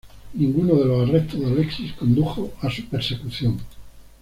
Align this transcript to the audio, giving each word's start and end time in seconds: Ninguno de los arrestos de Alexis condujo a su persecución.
Ninguno 0.33 0.79
de 0.79 0.85
los 0.85 1.07
arrestos 1.07 1.39
de 1.41 1.45
Alexis 1.45 1.93
condujo 1.93 2.53
a 2.61 2.71
su 2.71 2.83
persecución. 2.87 3.59